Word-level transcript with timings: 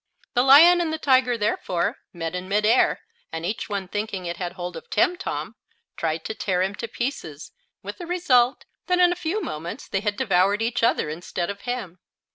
The 0.33 0.41
lion 0.41 0.81
and 0.81 0.91
the 0.91 0.97
tiger 0.97 1.37
therefore 1.37 1.99
met 2.11 2.33
in 2.33 2.49
mid 2.49 2.65
air, 2.65 3.01
and 3.31 3.45
each 3.45 3.69
one 3.69 3.87
thinking 3.87 4.25
it 4.25 4.37
had 4.37 4.53
hold 4.53 4.75
of 4.75 4.89
Timtom, 4.89 5.53
tried 5.95 6.25
to 6.25 6.33
tear 6.33 6.63
him 6.63 6.73
to 6.73 6.87
pieces, 6.87 7.51
with 7.83 7.99
the 7.99 8.07
result 8.07 8.65
that 8.87 8.97
in 8.97 9.13
a 9.13 9.15
few 9.15 9.43
moments 9.43 9.87
they 9.87 9.99
had 10.01 10.17
devoured 10.17 10.63
each 10.63 10.81
other 10.81 11.07
instead 11.07 11.51
of 11.51 11.61
him. 11.69 11.99